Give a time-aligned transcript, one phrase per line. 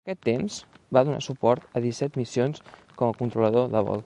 [0.05, 0.55] Durant aquest temps,
[0.97, 3.99] va donar suport a disset missions com a controlador de vol.